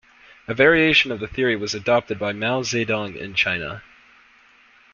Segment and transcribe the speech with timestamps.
[0.47, 3.83] A variation of the theory was also adopted by Mao Zedong in China.